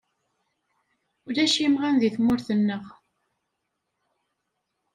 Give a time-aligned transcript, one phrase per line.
[1.27, 2.85] Ulac imɣan deg tmurt-neɣ.